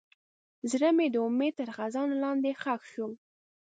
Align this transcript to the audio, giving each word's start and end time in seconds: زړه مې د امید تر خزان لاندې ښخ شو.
زړه 0.71 0.89
مې 0.97 1.07
د 1.11 1.15
امید 1.27 1.53
تر 1.59 1.69
خزان 1.77 2.09
لاندې 2.23 2.51
ښخ 2.61 2.81
شو. 2.93 3.07